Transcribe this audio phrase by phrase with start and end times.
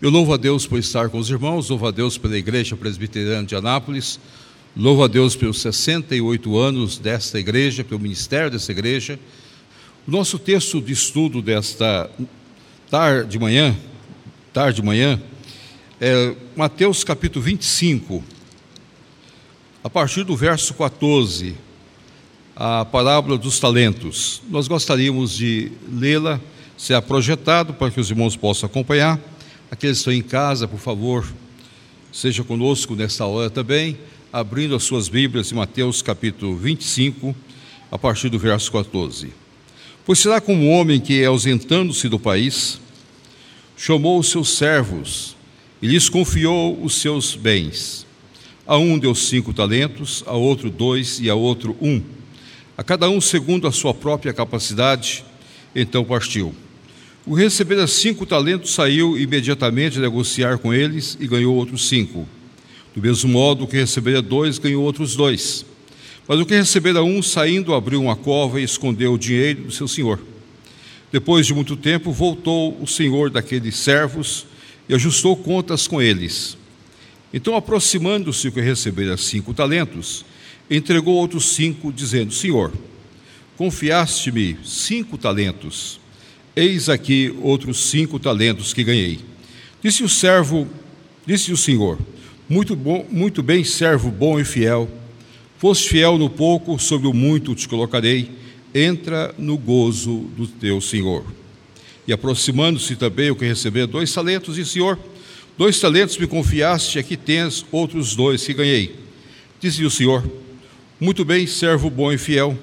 [0.00, 3.44] Eu louvo a Deus por estar com os irmãos, louvo a Deus pela Igreja Presbiteriana
[3.44, 4.20] de Anápolis,
[4.76, 9.18] louvo a Deus pelos 68 anos desta igreja, pelo ministério dessa igreja.
[10.06, 12.08] O nosso texto de estudo desta
[12.88, 13.76] tarde de manhã,
[14.52, 15.20] tarde de manhã,
[16.00, 18.22] é Mateus capítulo 25,
[19.82, 21.56] a partir do verso 14,
[22.54, 24.42] a parábola dos talentos.
[24.48, 26.40] Nós gostaríamos de lê-la,
[26.76, 29.18] se é projetado para que os irmãos possam acompanhar.
[29.70, 31.26] Aqueles que estão em casa, por favor,
[32.10, 33.98] seja conosco nesta hora também,
[34.32, 37.36] abrindo as suas Bíblias em Mateus capítulo 25,
[37.90, 39.30] a partir do verso 14.
[40.06, 42.80] Pois será como um homem que, ausentando-se do país,
[43.76, 45.36] chamou os seus servos
[45.82, 48.06] e lhes confiou os seus bens.
[48.66, 52.02] A um deu cinco talentos, a outro dois e a outro um,
[52.74, 55.24] a cada um segundo a sua própria capacidade,
[55.74, 56.54] então partiu.
[57.28, 62.26] O recebera cinco talentos saiu imediatamente a negociar com eles e ganhou outros cinco.
[62.94, 65.62] Do mesmo modo, o que recebera dois ganhou outros dois.
[66.26, 69.86] Mas o que recebera um, saindo, abriu uma cova e escondeu o dinheiro do seu
[69.86, 70.18] senhor.
[71.12, 74.46] Depois de muito tempo, voltou o senhor daqueles servos
[74.88, 76.56] e ajustou contas com eles.
[77.30, 80.24] Então, aproximando-se o que recebera cinco talentos,
[80.70, 82.72] entregou outros cinco, dizendo: Senhor,
[83.54, 86.00] confiaste-me cinco talentos
[86.58, 89.20] Eis aqui outros cinco talentos que ganhei.
[89.80, 90.66] Disse o servo,
[91.24, 91.96] disse o Senhor:
[92.48, 94.90] Muito bom, muito bem, servo bom e fiel.
[95.56, 98.32] Foste fiel no pouco, sobre o muito te colocarei.
[98.74, 101.24] Entra no gozo do teu Senhor.
[102.08, 104.98] E aproximando-se também o que recebeu dois talentos, disse: Senhor,
[105.56, 108.96] dois talentos me confiaste, aqui tens outros dois que ganhei.
[109.60, 110.28] Disse o Senhor:
[110.98, 112.58] Muito bem, servo bom e fiel.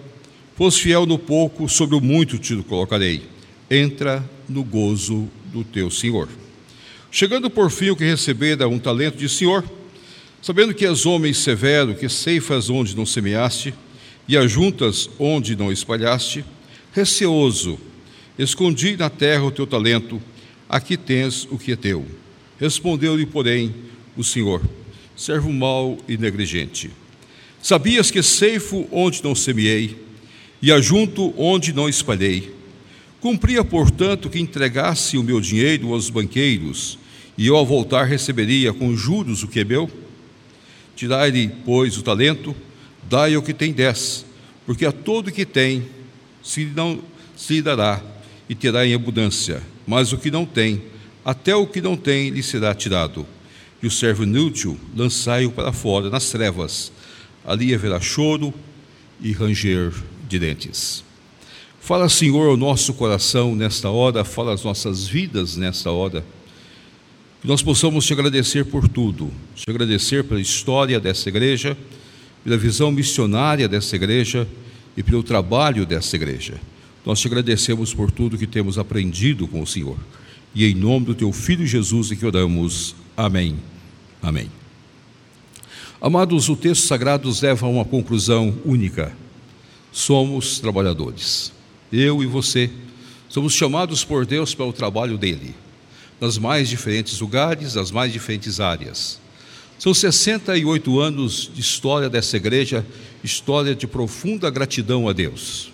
[0.57, 3.34] Foste fiel no pouco, sobre o muito te colocarei
[3.69, 6.30] entra no gozo do teu Senhor.
[7.11, 9.63] Chegando por fim o que recebera um talento de Senhor,
[10.41, 13.73] sabendo que és homem severo, que ceifas onde não semeaste,
[14.27, 16.43] e ajuntas onde não espalhaste,
[16.92, 17.80] receoso,
[18.37, 20.21] escondi na terra o teu talento,
[20.67, 22.05] aqui tens o que é teu.
[22.59, 23.73] Respondeu-lhe, porém,
[24.17, 24.61] o Senhor,
[25.15, 26.89] servo mau e negligente.
[27.61, 29.97] Sabias que ceifo onde não semeei,
[30.61, 32.55] e ajunto onde não espalhei.
[33.25, 36.99] Cumpria, portanto, que entregasse o meu dinheiro aos banqueiros,
[37.36, 39.89] e eu, ao voltar, receberia com juros o que é meu?
[40.95, 42.55] Tirai-lhe, pois, o talento,
[43.09, 44.23] dai ao que tem dez,
[44.64, 45.87] porque a todo que tem
[46.43, 47.02] se não
[47.35, 47.99] se lhe dará,
[48.47, 50.83] e terá em abundância, mas o que não tem,
[51.25, 53.25] até o que não tem lhe será tirado.
[53.81, 56.91] E o servo inútil, lançai-o para fora, nas trevas,
[57.43, 58.53] ali haverá choro
[59.19, 59.91] e ranger
[60.30, 61.05] de dentes.
[61.85, 66.25] Fala, Senhor, o nosso coração nesta hora, fala as nossas vidas nesta hora.
[67.39, 71.77] Que nós possamos te agradecer por tudo, te agradecer pela história dessa igreja,
[72.43, 74.47] pela visão missionária dessa igreja
[74.97, 76.55] e pelo trabalho dessa igreja.
[77.05, 79.99] Nós te agradecemos por tudo que temos aprendido com o Senhor.
[80.55, 82.95] E em nome do teu Filho Jesus é que oramos.
[83.15, 83.59] Amém.
[84.23, 84.49] Amém.
[86.02, 89.15] Amados, o texto sagrado nos leva a uma conclusão única:
[89.91, 91.53] somos trabalhadores
[91.91, 92.69] eu e você,
[93.29, 95.55] somos chamados por Deus para o trabalho dele,
[96.19, 99.19] nas mais diferentes lugares, nas mais diferentes áreas.
[99.77, 102.85] São 68 anos de história dessa igreja,
[103.23, 105.71] história de profunda gratidão a Deus.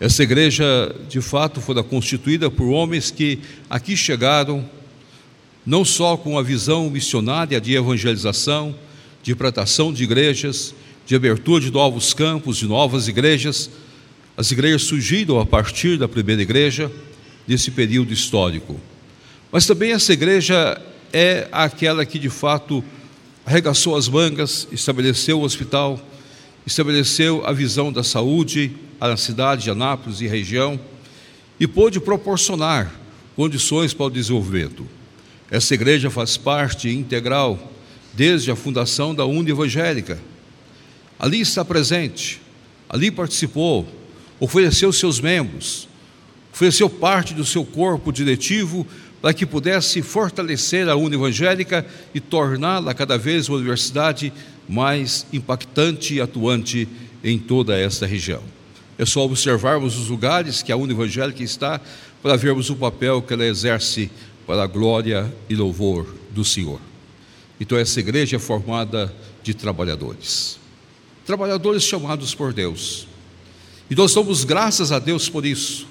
[0.00, 3.38] Essa igreja, de fato, foi constituída por homens que
[3.70, 4.68] aqui chegaram,
[5.64, 8.74] não só com a visão missionária de evangelização,
[9.22, 10.74] de plantação de igrejas,
[11.06, 13.70] de abertura de novos campos, de novas igrejas,
[14.36, 16.90] as igrejas surgiram a partir da primeira igreja,
[17.46, 18.80] desse período histórico.
[19.52, 20.80] Mas também essa igreja
[21.12, 22.82] é aquela que de fato
[23.46, 26.00] arregaçou as mangas, estabeleceu o hospital,
[26.66, 30.80] estabeleceu a visão da saúde na cidade de Anápolis e região
[31.60, 32.90] e pôde proporcionar
[33.36, 34.86] condições para o desenvolvimento.
[35.50, 37.72] Essa igreja faz parte integral
[38.14, 40.18] desde a fundação da Uni Evangélica.
[41.18, 42.40] Ali está presente,
[42.88, 43.86] ali participou,
[44.40, 45.88] ofereceu seus membros,
[46.52, 48.86] ofereceu parte do seu corpo diretivo
[49.20, 54.32] para que pudesse fortalecer a Uni Evangélica e torná-la cada vez uma universidade
[54.68, 56.86] mais impactante e atuante
[57.22, 58.42] em toda esta região.
[58.98, 61.80] É só observarmos os lugares que a Uni Evangélica está
[62.22, 64.10] para vermos o papel que ela exerce
[64.46, 66.80] para a glória e louvor do Senhor.
[67.58, 70.58] Então, essa igreja é formada de trabalhadores,
[71.24, 73.06] trabalhadores chamados por Deus,
[73.90, 75.86] e nós damos graças a Deus por isso.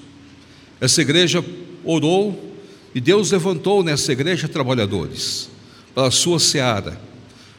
[0.80, 1.44] Essa igreja
[1.84, 2.52] orou,
[2.94, 5.50] E Deus levantou nessa igreja trabalhadores
[5.94, 7.00] para a sua seara.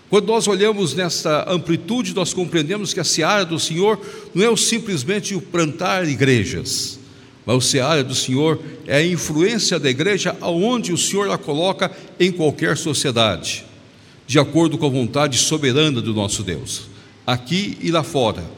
[0.09, 3.99] Quando nós olhamos nessa amplitude, nós compreendemos que a seara do Senhor
[4.33, 6.97] não é simplesmente o plantar igrejas,
[7.45, 11.91] mas o seara do Senhor é a influência da igreja aonde o Senhor a coloca
[12.17, 13.65] em qualquer sociedade,
[14.25, 16.83] de acordo com a vontade soberana do nosso Deus,
[17.27, 18.54] aqui e lá fora.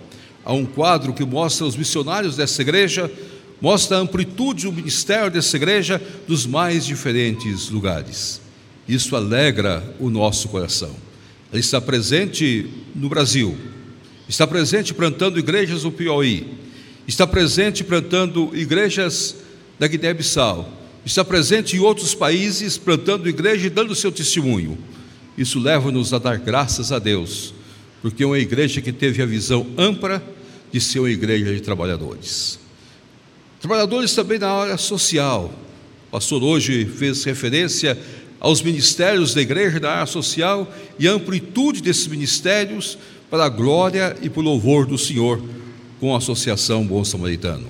[0.48, 3.12] Há um quadro que mostra os missionários dessa igreja
[3.60, 8.40] mostra a amplitude do ministério dessa igreja dos mais diferentes lugares.
[8.88, 10.96] Isso alegra o nosso coração.
[11.52, 12.66] Ele está presente
[12.96, 13.58] no Brasil,
[14.30, 16.48] está presente plantando igrejas no Piauí,
[17.06, 19.36] está presente plantando igrejas
[19.78, 20.72] da Guiné-Bissau,
[21.06, 24.78] está presente em outros países plantando igreja e dando seu testemunho.
[25.38, 27.54] Isso leva-nos a dar graças a Deus,
[28.02, 30.24] porque é uma igreja que teve a visão ampla
[30.72, 32.60] de ser uma igreja de trabalhadores.
[33.60, 35.54] Trabalhadores também na área social.
[36.08, 37.98] O pastor hoje fez referência
[38.40, 42.98] aos ministérios da igreja da área social e a amplitude desses ministérios
[43.30, 45.42] para a glória e para o louvor do Senhor
[46.00, 47.68] com a Associação Bom Samaritano.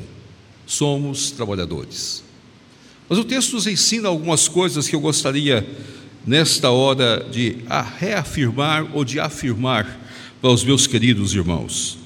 [0.65, 2.23] Somos trabalhadores.
[3.07, 5.65] Mas o texto nos ensina algumas coisas que eu gostaria,
[6.25, 7.59] nesta hora, de
[7.97, 9.99] reafirmar ou de afirmar
[10.41, 11.97] para os meus queridos irmãos.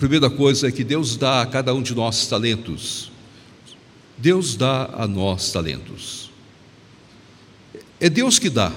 [0.00, 3.12] Primeira coisa é que Deus dá a cada um de nós talentos.
[4.16, 6.30] Deus dá a nós talentos.
[8.00, 8.72] É Deus que dá.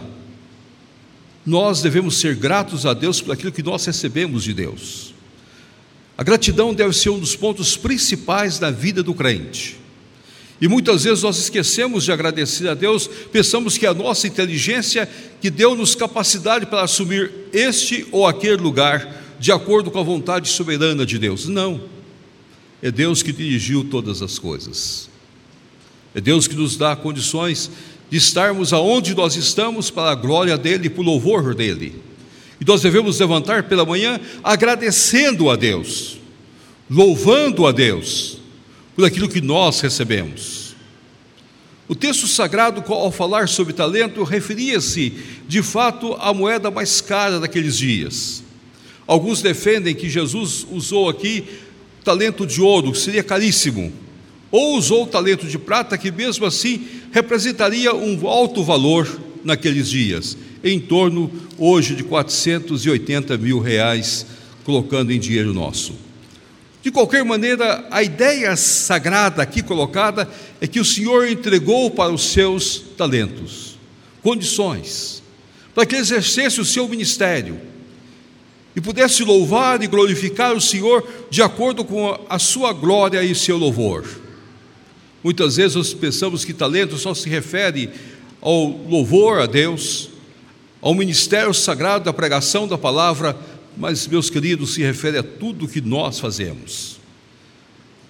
[1.45, 5.13] Nós devemos ser gratos a Deus por aquilo que nós recebemos de Deus.
[6.17, 9.79] A gratidão deve ser um dos pontos principais da vida do crente.
[10.59, 15.09] E muitas vezes nós esquecemos de agradecer a Deus, pensamos que é a nossa inteligência
[15.39, 21.05] que deu-nos capacidade para assumir este ou aquele lugar de acordo com a vontade soberana
[21.05, 21.49] de Deus.
[21.49, 21.81] Não.
[22.81, 25.09] É Deus que dirigiu todas as coisas.
[26.15, 27.69] É Deus que nos dá condições
[28.09, 32.01] de estarmos aonde nós estamos para a glória dele e para o louvor dele.
[32.61, 36.19] E nós devemos levantar pela manhã agradecendo a Deus,
[36.89, 38.37] louvando a Deus
[38.95, 40.73] por aquilo que nós recebemos.
[41.85, 45.11] O texto sagrado, ao falar sobre talento, referia-se
[45.49, 48.42] de fato à moeda mais cara daqueles dias.
[49.05, 51.43] Alguns defendem que Jesus usou aqui
[52.03, 53.91] talento de ouro, que seria caríssimo,
[54.51, 59.07] ou usou talento de prata, que mesmo assim representaria um alto valor
[59.43, 64.25] naqueles dias, em torno hoje de 480 mil reais,
[64.63, 65.93] colocando em dinheiro nosso.
[66.81, 70.29] De qualquer maneira, a ideia sagrada aqui colocada
[70.59, 73.77] é que o Senhor entregou para os seus talentos,
[74.21, 75.23] condições,
[75.73, 77.72] para que exercesse o seu ministério
[78.75, 83.57] e pudesse louvar e glorificar o Senhor de acordo com a sua glória e seu
[83.57, 84.05] louvor.
[85.23, 87.89] Muitas vezes nós pensamos que talento só se refere
[88.41, 90.09] ao louvor a Deus,
[90.81, 93.37] ao ministério sagrado da pregação da palavra,
[93.77, 96.99] mas, meus queridos, se refere a tudo que nós fazemos.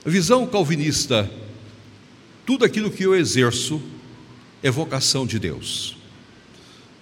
[0.03, 1.29] A visão calvinista,
[2.45, 3.81] tudo aquilo que eu exerço
[4.63, 5.95] é vocação de Deus.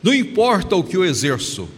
[0.03, 1.69] Não importa o que eu exerço,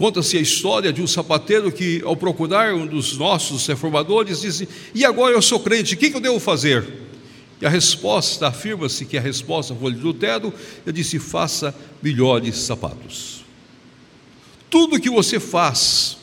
[0.00, 5.04] Conta-se a história de um sapateiro que, ao procurar um dos nossos reformadores, disse: E
[5.04, 6.90] agora eu sou crente, o que eu devo fazer?
[7.60, 10.54] E a resposta, afirma-se que a resposta foi de Lutero,
[10.86, 13.44] ele disse: Faça melhores sapatos.
[14.70, 16.16] Tudo que você faz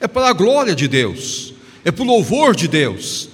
[0.00, 1.52] é para a glória de Deus,
[1.84, 3.28] é para o louvor de Deus,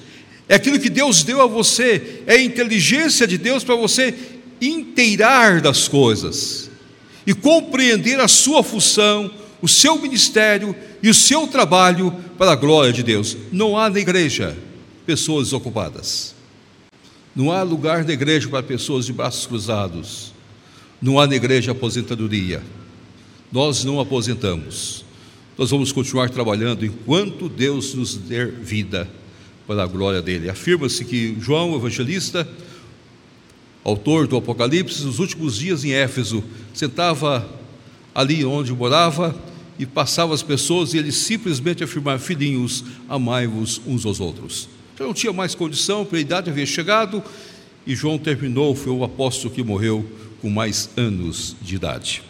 [0.49, 4.13] é aquilo que Deus deu a você, é a inteligência de Deus para você
[4.61, 6.69] inteirar das coisas
[7.25, 12.93] e compreender a sua função o seu ministério e o seu trabalho para a glória
[12.93, 13.37] de Deus.
[13.53, 14.57] Não há na igreja
[15.05, 16.35] pessoas ocupadas.
[17.35, 20.33] Não há lugar na igreja para pessoas de braços cruzados.
[21.01, 22.63] Não há na igreja aposentadoria.
[23.53, 25.05] Nós não aposentamos.
[25.57, 29.09] Nós vamos continuar trabalhando enquanto Deus nos der vida
[29.67, 30.49] para a glória dele.
[30.49, 32.49] Afirma-se que João, evangelista,
[33.83, 36.43] autor do Apocalipse, nos últimos dias em Éfeso,
[36.75, 37.49] sentava
[38.17, 39.37] ali onde morava
[39.79, 44.71] e passava as pessoas e ele simplesmente afirmava: Filhinhos, amai-vos uns aos outros.
[44.95, 47.23] Então não tinha mais condição, a idade havia chegado
[47.87, 52.23] e João terminou, foi o apóstolo que morreu com mais anos de idade.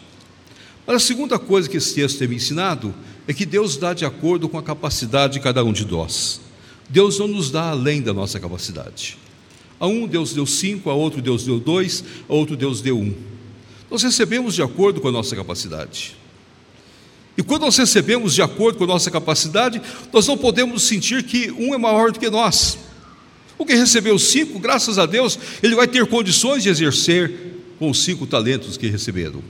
[0.85, 2.93] Mas a segunda coisa que esse texto tem me ensinado
[3.25, 6.41] é que Deus dá de acordo com a capacidade de cada um de nós.
[6.89, 9.17] Deus não nos dá além da nossa capacidade.
[9.79, 13.13] A um Deus deu cinco, a outro Deus deu dois, a outro Deus deu um.
[13.89, 16.15] Nós recebemos de acordo com a nossa capacidade.
[17.37, 21.51] E quando nós recebemos de acordo com a nossa capacidade, nós não podemos sentir que
[21.51, 22.77] um é maior do que nós,
[23.57, 27.31] O que recebeu cinco, graças a Deus, ele vai ter condições de exercer
[27.79, 29.41] com os cinco talentos que receberam.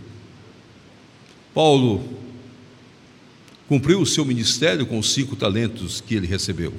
[1.53, 2.08] Paulo
[3.67, 6.74] cumpriu o seu ministério com os cinco talentos que ele recebeu.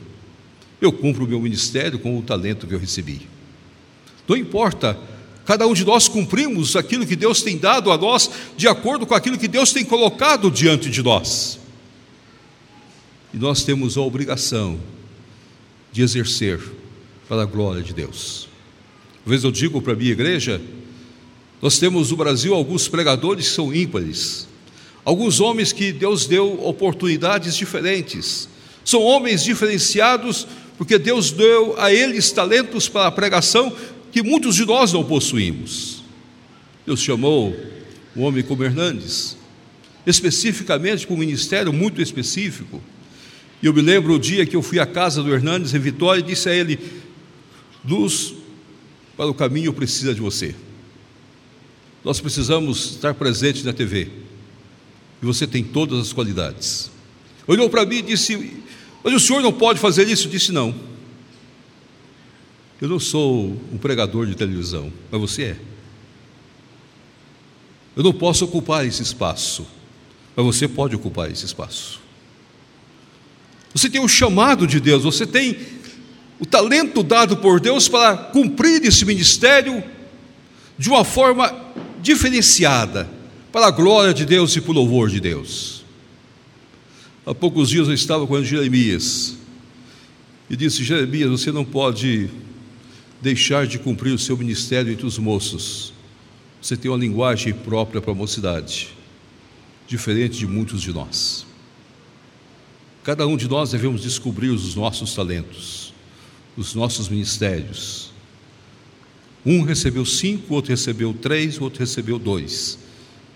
[0.80, 3.28] Eu cumpro o meu ministério com o talento que eu recebi.
[4.26, 4.98] Não importa,
[5.48, 9.14] cada um de nós cumprimos aquilo que Deus tem dado a nós, de acordo com
[9.14, 11.58] aquilo que Deus tem colocado diante de nós.
[13.32, 14.78] E nós temos a obrigação
[15.90, 16.60] de exercer
[17.26, 18.46] para a glória de Deus.
[19.24, 20.60] Às vezes eu digo para a minha igreja,
[21.62, 24.46] nós temos no Brasil alguns pregadores que são ímpares,
[25.02, 28.50] alguns homens que Deus deu oportunidades diferentes,
[28.84, 33.72] são homens diferenciados porque Deus deu a eles talentos para a pregação
[34.12, 36.02] que muitos de nós não possuímos.
[36.86, 37.54] Deus chamou
[38.16, 39.36] um homem como Hernandes,
[40.06, 42.82] especificamente com um ministério muito específico.
[43.62, 46.20] E eu me lembro o dia que eu fui à casa do Hernandes em Vitória
[46.20, 46.78] e disse a ele:
[47.84, 48.34] Luz
[49.16, 50.54] para o caminho precisa de você.
[52.04, 54.08] Nós precisamos estar presentes na TV.
[55.20, 56.90] E você tem todas as qualidades.
[57.46, 58.62] Olhou para mim e disse:
[59.02, 60.28] Mas o senhor não pode fazer isso?
[60.28, 60.74] Eu disse: Não.
[62.80, 65.56] Eu não sou um pregador de televisão, mas você é.
[67.96, 69.66] Eu não posso ocupar esse espaço,
[70.36, 72.00] mas você pode ocupar esse espaço.
[73.74, 75.58] Você tem o um chamado de Deus, você tem
[76.38, 79.82] o talento dado por Deus para cumprir esse ministério
[80.78, 81.52] de uma forma
[82.00, 83.10] diferenciada,
[83.50, 85.84] para a glória de Deus e para o louvor de Deus.
[87.26, 89.36] Há poucos dias eu estava com Jeremias
[90.48, 92.30] e disse: Jeremias, você não pode
[93.20, 95.92] deixar de cumprir o seu ministério entre os moços.
[96.60, 98.90] Você tem uma linguagem própria para a mocidade,
[99.86, 101.46] diferente de muitos de nós.
[103.04, 105.88] Cada um de nós devemos descobrir os nossos talentos
[106.58, 108.10] os nossos ministérios.
[109.46, 112.76] Um recebeu cinco, outro recebeu três, outro recebeu dois.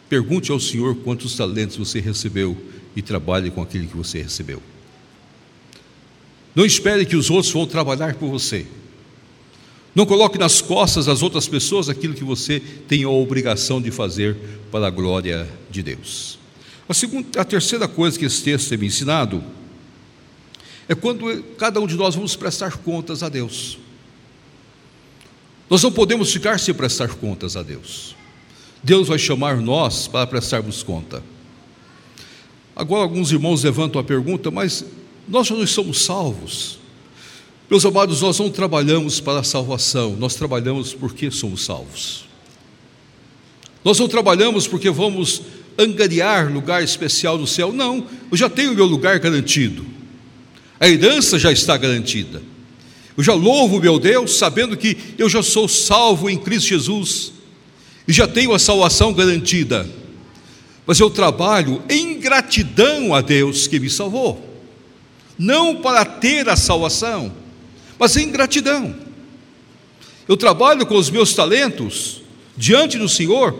[0.08, 2.56] Pergunte ao Senhor quantos talentos você recebeu
[2.96, 4.60] e trabalhe com aquele que você recebeu.
[6.54, 8.66] Não espere que os outros vão trabalhar por você.
[9.94, 14.36] Não coloque nas costas das outras pessoas aquilo que você tem a obrigação de fazer
[14.70, 16.38] para a glória de Deus.
[16.88, 19.42] A, segunda, a terceira coisa que esse texto tem me ensinado
[20.88, 23.78] é quando cada um de nós vamos prestar contas a Deus.
[25.68, 28.16] Nós não podemos ficar sem prestar contas a Deus.
[28.82, 31.22] Deus vai chamar nós para prestarmos conta.
[32.74, 34.84] Agora, alguns irmãos levantam a pergunta, mas
[35.28, 36.81] nós já não somos salvos.
[37.72, 42.26] Meus amados, nós não trabalhamos para a salvação, nós trabalhamos porque somos salvos.
[43.82, 45.40] Nós não trabalhamos porque vamos
[45.78, 49.86] angariar lugar especial no céu, não, eu já tenho o meu lugar garantido.
[50.78, 52.42] A herança já está garantida.
[53.16, 57.32] Eu já louvo meu Deus, sabendo que eu já sou salvo em Cristo Jesus
[58.06, 59.88] e já tenho a salvação garantida.
[60.86, 64.46] Mas eu trabalho em gratidão a Deus que me salvou,
[65.38, 67.40] não para ter a salvação,
[68.02, 68.94] mas em gratidão.
[70.28, 72.22] Eu trabalho com os meus talentos
[72.56, 73.58] diante do Senhor,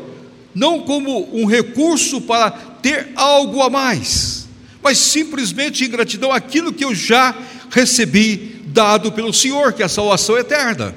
[0.55, 4.43] não como um recurso para ter algo a mais
[4.83, 6.31] mas simplesmente em gratidão
[6.73, 7.35] que eu já
[7.71, 10.95] recebi dado pelo Senhor, que é a salvação eterna.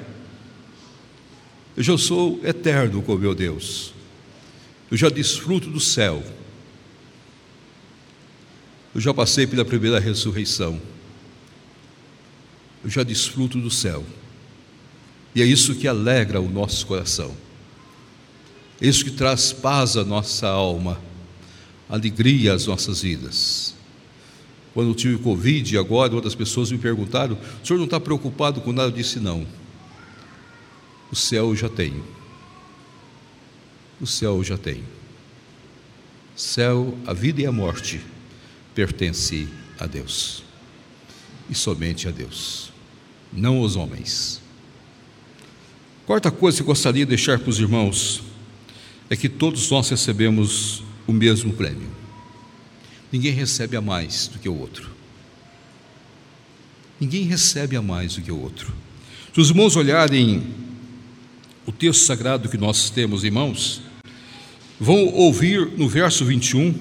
[1.76, 3.94] Eu já sou eterno com meu Deus.
[4.90, 6.22] Eu já desfruto do céu.
[8.94, 10.80] Eu já passei pela primeira ressurreição.
[12.86, 14.04] Eu já desfruto do céu.
[15.34, 17.36] E é isso que alegra o nosso coração.
[18.80, 20.96] É isso que traz paz à nossa alma,
[21.88, 23.74] alegria às nossas vidas.
[24.72, 28.72] Quando eu tive Covid, agora outras pessoas me perguntaram: o senhor não está preocupado com
[28.72, 28.90] nada?
[28.90, 29.44] Eu disse: não.
[31.10, 32.04] O céu eu já tenho.
[34.00, 34.84] O céu eu já tenho.
[36.36, 38.00] Céu, a vida e a morte
[38.76, 40.44] pertence a Deus.
[41.50, 42.75] E somente a Deus,
[43.36, 44.40] não aos homens.
[46.06, 48.22] Quarta coisa que eu gostaria de deixar para os irmãos
[49.10, 51.88] é que todos nós recebemos o mesmo prêmio.
[53.12, 54.90] Ninguém recebe a mais do que o outro.
[56.98, 58.72] Ninguém recebe a mais do que o outro.
[59.34, 60.42] Se os irmãos olharem
[61.66, 63.82] o texto sagrado que nós temos em mãos,
[64.80, 66.74] vão ouvir no verso 21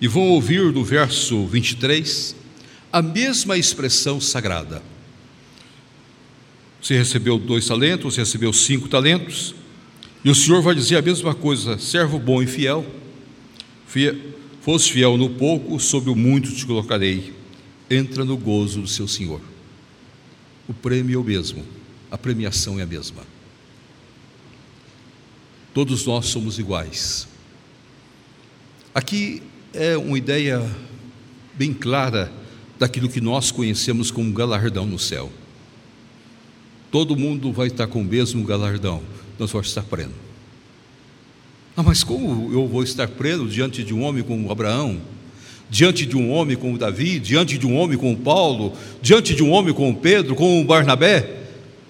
[0.00, 2.34] e vão ouvir no verso 23
[2.92, 4.82] a mesma expressão sagrada.
[6.86, 9.56] Você recebeu dois talentos, você recebeu cinco talentos,
[10.24, 12.86] e o Senhor vai dizer a mesma coisa: servo bom e fiel,
[14.60, 17.34] Fosse fiel no pouco, sobre o muito te colocarei.
[17.90, 19.40] Entra no gozo do seu Senhor.
[20.68, 21.64] o prêmio é o mesmo,
[22.08, 23.24] a premiação é a mesma.
[25.74, 27.26] Todos nós somos iguais.
[28.94, 29.42] Aqui
[29.74, 30.64] é uma ideia
[31.52, 32.32] bem clara
[32.78, 35.32] daquilo que nós conhecemos como galardão no céu.
[36.96, 39.02] Todo mundo vai estar com o mesmo galardão,
[39.38, 40.14] nós vamos estar pleno.
[41.76, 44.98] Ah, mas como eu vou estar pleno diante de um homem como Abraão,
[45.68, 48.72] diante de um homem como Davi, diante de um homem como Paulo,
[49.02, 51.42] diante de um homem como Pedro, como Barnabé?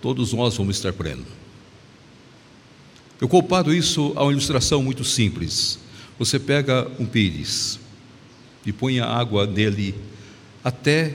[0.03, 1.29] Todos nós vamos estar plenos.
[3.21, 5.79] Eu comparo isso a uma ilustração muito simples.
[6.19, 7.79] Você pega um pires
[8.67, 9.95] e põe a água nele
[10.65, 11.15] até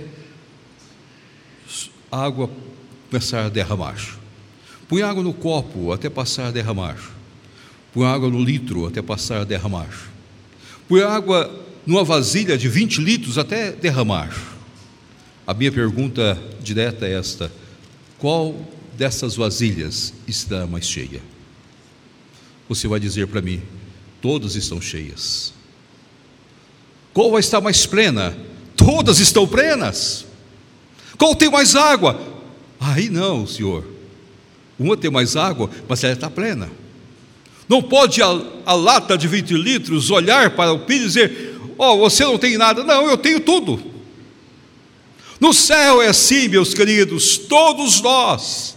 [2.10, 2.50] a água
[3.12, 3.98] começar a derramar.
[4.88, 6.98] Põe água no copo até passar a derramar.
[7.94, 9.90] Põe água no litro até passar a derramar.
[10.88, 11.52] Põe água
[11.86, 14.34] numa vasilha de 20 litros até derramar.
[15.46, 17.52] A minha pergunta direta é esta:
[18.18, 18.56] qual
[18.98, 21.22] dessas vasilhas está mais cheia?
[22.70, 23.62] Você vai dizer para mim:
[24.22, 25.54] todas estão cheias.
[27.14, 28.34] Qual vai estar mais plena?
[28.78, 30.26] Todas estão plenas.
[31.18, 32.31] Qual tem mais água?
[32.82, 33.86] Aí não, senhor.
[34.80, 36.68] Uma tem mais água, mas ela está plena.
[37.70, 38.28] Não pode a,
[38.66, 42.40] a, lata de 20 litros olhar para o pilho e dizer: Ó, oh, você não
[42.40, 42.84] tem nada.
[42.84, 43.80] Não, eu tenho tudo.
[45.40, 48.76] No céu é assim, meus queridos, todos nós.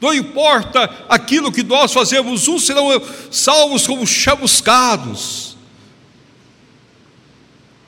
[0.00, 2.88] Não importa aquilo que nós fazemos, uns serão
[3.30, 5.56] salvos como chamuscados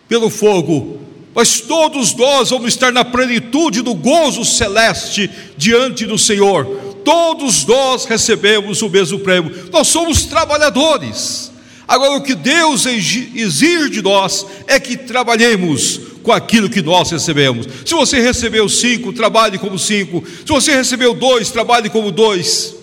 [0.08, 0.99] pelo fogo,
[1.34, 6.64] mas todos nós vamos estar na plenitude do gozo celeste diante do Senhor.
[7.04, 9.68] Todos nós recebemos o mesmo prêmio.
[9.72, 11.50] Nós somos trabalhadores.
[11.86, 17.66] Agora, o que Deus exige de nós é que trabalhemos com aquilo que nós recebemos.
[17.84, 20.22] Se você recebeu cinco, trabalhe como cinco.
[20.26, 22.76] Se você recebeu dois, trabalhe como dois.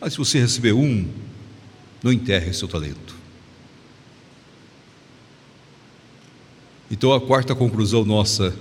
[0.00, 1.06] Mas se você recebeu um,
[2.02, 3.11] não enterre seu talento.
[6.92, 8.54] Então, a quarta conclusão nossa,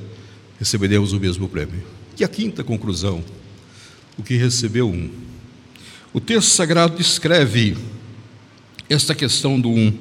[0.58, 1.84] receberemos o mesmo prêmio.
[2.18, 3.22] E a quinta conclusão,
[4.18, 5.10] o que recebeu um.
[6.14, 7.76] O texto sagrado descreve
[8.90, 9.94] esta questão do um,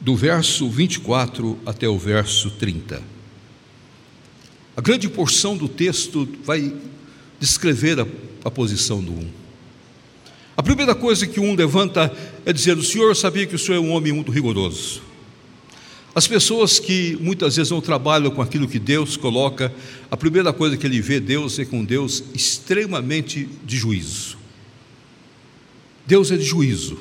[0.00, 3.02] do verso 24 até o verso 30.
[4.76, 6.72] A grande porção do texto vai
[7.40, 8.06] descrever a,
[8.44, 9.28] a posição do um.
[10.56, 13.80] A primeira coisa que um levanta é dizer: O senhor sabia que o senhor é
[13.80, 15.02] um homem muito rigoroso.
[16.16, 19.70] As pessoas que muitas vezes não trabalham com aquilo que Deus coloca,
[20.10, 24.38] a primeira coisa que ele vê Deus é com Deus extremamente de juízo.
[26.06, 26.96] Deus é de juízo.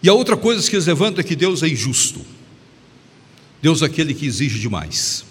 [0.00, 2.20] E a outra coisa que eles levantam é que Deus é injusto.
[3.60, 5.24] Deus é aquele que exige demais.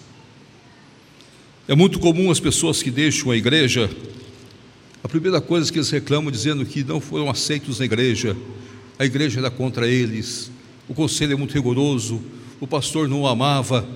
[1.66, 3.90] É muito comum as pessoas que deixam a igreja,
[5.02, 8.36] a primeira coisa que eles reclamam dizendo que não foram aceitos na igreja,
[8.98, 10.50] a igreja era contra eles,
[10.88, 12.22] o conselho é muito rigoroso,
[12.60, 13.86] o pastor não o amava.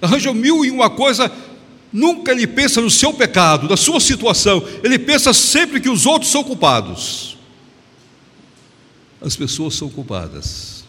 [0.00, 1.30] Arranja mil e uma coisa,
[1.92, 6.30] nunca ele pensa no seu pecado, na sua situação, ele pensa sempre que os outros
[6.30, 7.36] são culpados.
[9.20, 10.84] As pessoas são culpadas,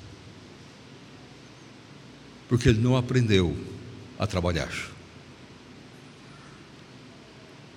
[2.47, 3.57] porque ele não aprendeu
[4.19, 4.71] a trabalhar.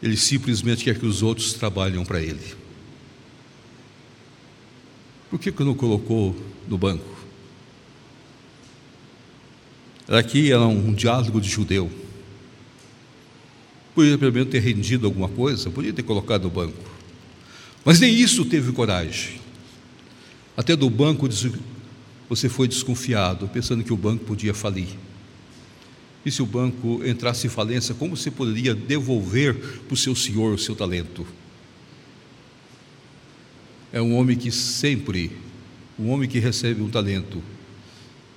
[0.02, 2.54] Ele simplesmente quer que os outros trabalhem para ele.
[5.30, 6.36] Por que, que não colocou
[6.68, 7.11] no banco?
[10.08, 11.90] Aqui era um diálogo de judeu.
[13.94, 16.90] Podia pelo menos ter rendido alguma coisa, podia ter colocado no banco.
[17.84, 19.40] Mas nem isso teve coragem.
[20.56, 21.28] Até do banco
[22.28, 24.88] você foi desconfiado, pensando que o banco podia falir.
[26.24, 30.54] E se o banco entrasse em falência, como você poderia devolver para o seu senhor
[30.54, 31.26] o seu talento?
[33.92, 35.32] É um homem que sempre,
[35.98, 37.42] um homem que recebe um talento,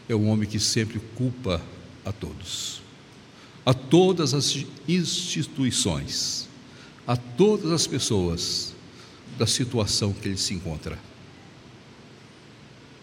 [0.07, 1.61] é um homem que sempre culpa
[2.05, 2.81] a todos,
[3.65, 6.47] a todas as instituições,
[7.07, 8.75] a todas as pessoas
[9.37, 10.99] da situação que ele se encontra.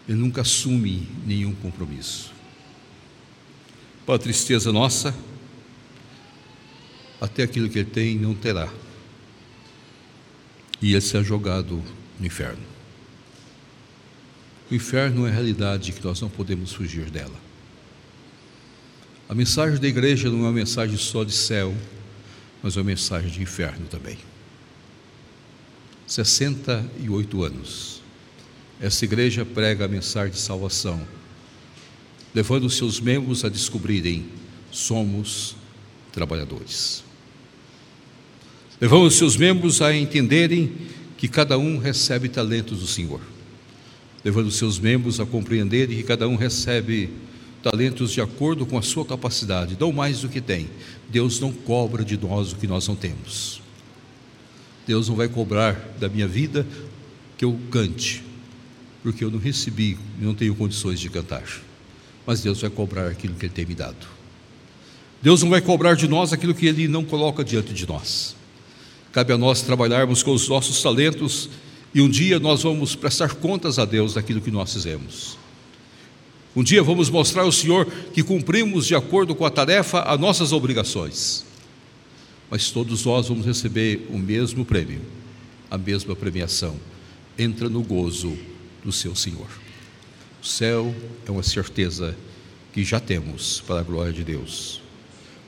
[0.07, 2.31] Ele nunca assume nenhum compromisso.
[4.05, 5.15] Para a tristeza nossa,
[7.21, 8.71] até aquilo que ele tem não terá.
[10.81, 11.81] E ele será jogado
[12.19, 12.72] no inferno.
[14.69, 17.35] O inferno é a realidade que nós não podemos fugir dela.
[19.27, 21.73] A mensagem da igreja não é uma mensagem só de céu,
[22.61, 24.17] mas é uma mensagem de inferno também.
[26.07, 28.01] 68 anos.
[28.79, 31.01] Essa igreja prega a mensagem de salvação,
[32.33, 34.25] levando seus membros a descobrirem:
[34.71, 35.55] somos
[36.11, 37.03] trabalhadores.
[38.79, 40.73] Levamos seus membros a entenderem
[41.17, 43.32] que cada um recebe talentos do Senhor.
[44.23, 47.09] Levando seus membros a compreenderem que cada um recebe
[47.61, 50.69] talentos de acordo com a sua capacidade, não mais do que tem.
[51.09, 53.61] Deus não cobra de nós o que nós não temos.
[54.85, 56.67] Deus não vai cobrar da minha vida
[57.37, 58.21] que eu cante,
[59.01, 61.43] porque eu não recebi, não tenho condições de cantar.
[62.25, 64.07] Mas Deus vai cobrar aquilo que Ele tem me dado.
[65.21, 68.35] Deus não vai cobrar de nós aquilo que Ele não coloca diante de nós.
[69.13, 71.49] Cabe a nós trabalharmos com os nossos talentos
[71.93, 75.37] e um dia nós vamos prestar contas a Deus daquilo que nós fizemos.
[76.55, 80.51] Um dia vamos mostrar ao Senhor que cumprimos de acordo com a tarefa as nossas
[80.51, 81.45] obrigações.
[82.49, 85.01] Mas todos nós vamos receber o mesmo prêmio,
[85.69, 86.75] a mesma premiação.
[87.37, 88.37] Entra no gozo
[88.83, 89.47] do seu Senhor.
[90.41, 90.93] O céu
[91.27, 92.15] é uma certeza
[92.71, 94.81] que já temos para a glória de Deus.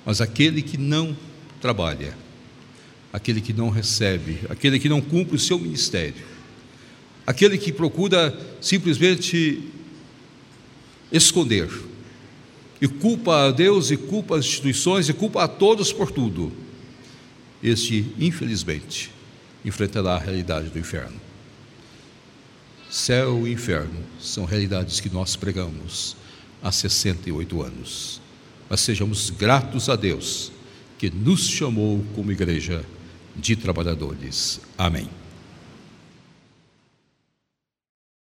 [0.05, 1.15] Mas aquele que não
[1.59, 2.15] trabalha,
[3.11, 6.34] aquele que não recebe, aquele que não cumpre o seu ministério,
[7.25, 9.61] aquele que procura simplesmente
[11.11, 11.69] esconder.
[12.81, 16.51] E culpa a Deus, e culpa as instituições, e culpa a todos por tudo.
[17.63, 19.11] Este, infelizmente,
[19.63, 21.19] enfrentará a realidade do inferno.
[22.89, 26.15] Céu e inferno são realidades que nós pregamos
[26.61, 28.21] há 68 anos.
[28.69, 30.51] Mas sejamos gratos a Deus
[30.97, 32.85] que nos chamou como igreja
[33.35, 34.61] de trabalhadores.
[34.77, 35.09] Amém.